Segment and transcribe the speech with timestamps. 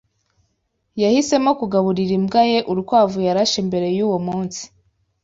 [1.01, 4.61] Yahisemo kugaburira imbwa ye urukwavu yarashe mbere yuwo munsi.